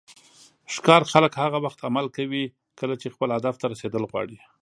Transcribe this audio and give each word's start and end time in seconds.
ښکار 0.73 1.01
خلک 1.11 1.31
هغه 1.43 1.57
وخت 1.65 1.79
عمل 1.87 2.05
کوي 2.15 2.43
کله 2.79 2.95
چې 3.01 3.13
خپل 3.15 3.29
هدف 3.37 3.55
ته 3.61 3.65
رسیدل 3.73 4.03
غواړي. 4.11 4.37